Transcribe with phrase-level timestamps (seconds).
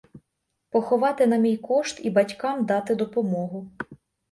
[0.69, 3.71] Поховати на мій кошт і батькам дати допомогу.